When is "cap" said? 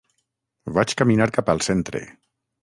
1.37-1.53